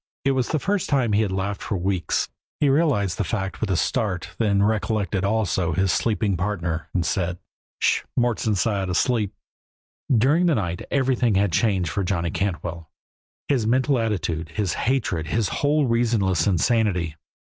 It 0.25 0.31
was 0.31 0.47
the 0.47 0.57
first 0.57 0.89
time 0.89 1.13
he 1.13 1.21
had 1.21 1.31
laughed 1.31 1.61
for 1.61 1.77
weeks. 1.77 2.27
He 2.59 2.69
realized 2.69 3.19
the 3.19 3.23
fact 3.23 3.61
with 3.61 3.69
a 3.69 3.77
start, 3.77 4.31
then 4.39 4.63
recollected 4.63 5.23
also 5.23 5.73
his 5.73 5.91
sleeping 5.91 6.35
partner, 6.35 6.89
and 6.91 7.05
said: 7.05 7.37
"Sh 7.77 7.99
h! 7.99 8.05
Mort's 8.17 8.47
inside, 8.47 8.89
asleep!" 8.89 9.31
During 10.11 10.47
the 10.47 10.55
night 10.55 10.81
everything 10.89 11.35
had 11.35 11.51
changed 11.51 11.91
for 11.91 12.03
Johnny 12.03 12.31
Cantwell; 12.31 12.89
his 13.47 13.67
mental 13.67 13.99
attitude, 13.99 14.49
his 14.49 14.73
hatred, 14.73 15.27
his 15.27 15.49
whole 15.49 15.85
reasonless 15.85 16.47
insanity. 16.47 17.15